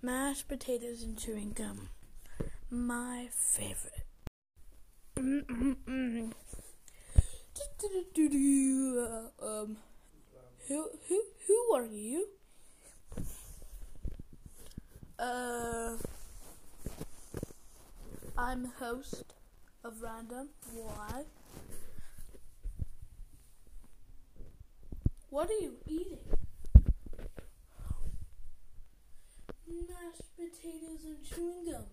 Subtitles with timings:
[0.00, 1.88] Mashed potatoes and chewing gum.
[2.70, 4.04] My favorite.
[9.42, 9.76] um,
[10.68, 12.28] who who who are you?
[15.18, 15.96] Uh,
[18.36, 19.34] I'm the host
[19.82, 20.50] of Random.
[20.72, 21.24] Why?
[25.38, 26.18] What are you eating?
[29.68, 31.84] Mashed potatoes and chewing gum.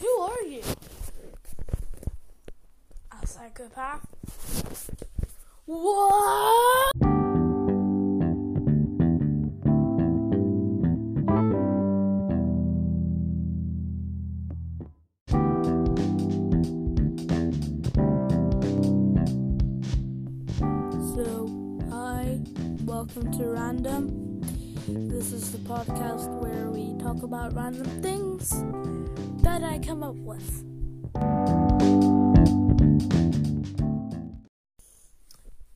[0.00, 0.62] Who are you?
[3.12, 4.06] A psychopath?
[5.66, 7.15] What?
[23.06, 24.40] Welcome to Random.
[24.88, 28.50] This is the podcast where we talk about random things
[29.42, 30.64] that I come up with.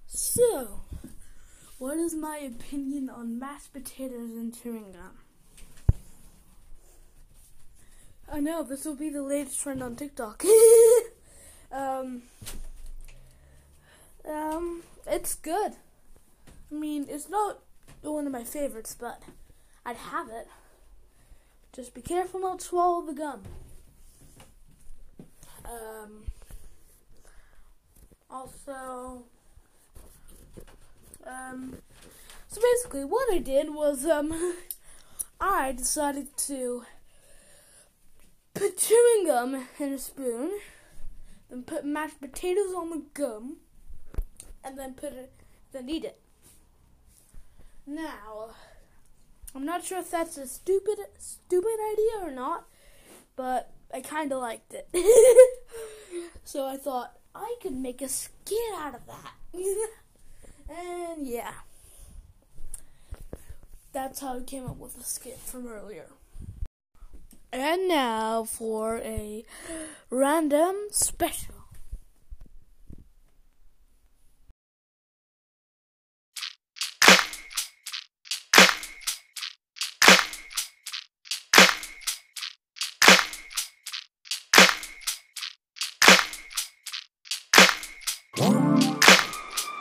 [0.06, 0.80] So,
[1.78, 5.18] what is my opinion on mashed potatoes and chewing gum?
[8.32, 10.44] I know this will be the latest trend on TikTok.
[11.72, 12.22] um,
[14.28, 15.74] um, it's good.
[16.70, 17.58] I mean, it's not
[18.02, 19.22] one of my favorites, but
[19.84, 20.48] I'd have it.
[21.72, 23.42] Just be careful not to swallow the gum.
[25.64, 26.24] Um,
[28.28, 29.24] also,
[31.26, 31.76] um,
[32.48, 34.56] so basically, what I did was, um,
[35.40, 36.84] I decided to
[38.54, 40.58] put chewing gum in a spoon,
[41.48, 43.58] then put mashed potatoes on the gum,
[44.64, 45.32] and then put it,
[45.72, 46.20] then eat it.
[47.90, 48.50] Now,
[49.52, 52.68] I'm not sure if that's a stupid, stupid idea or not,
[53.34, 54.88] but I kind of liked it.
[56.44, 59.32] so I thought I could make a skit out of that.
[60.70, 61.50] and yeah,
[63.92, 66.10] that's how I came up with the skit from earlier.
[67.52, 69.44] And now for a
[70.10, 71.59] random special.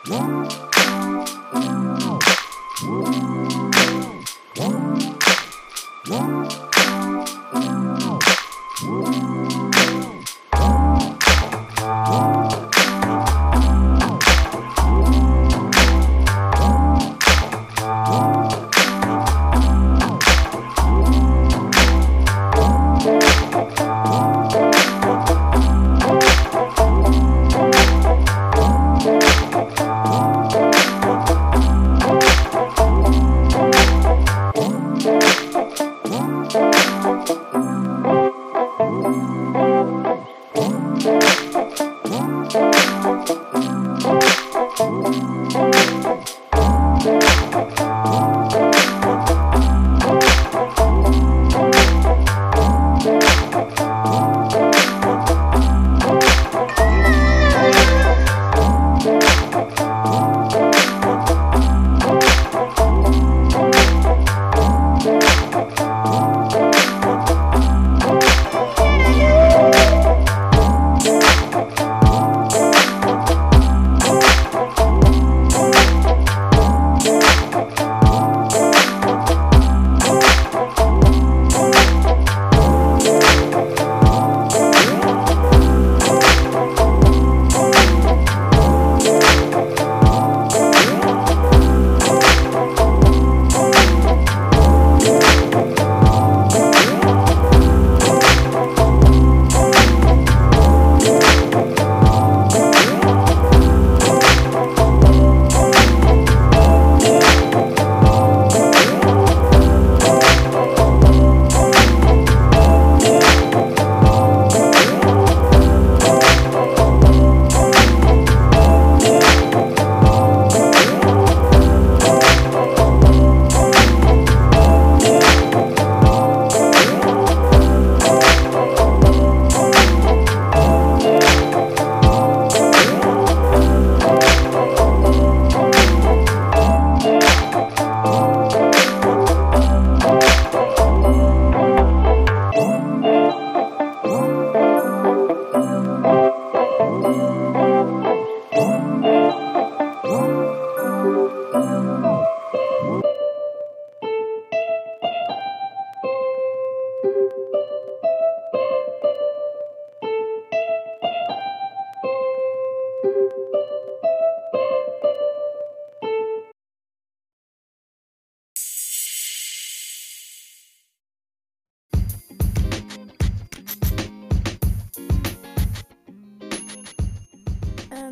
[0.10, 0.59] What?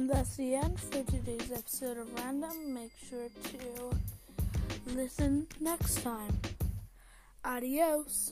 [0.08, 2.74] That's the end for today's episode of Random.
[2.74, 6.40] Make sure to listen next time.
[7.44, 8.32] Adios.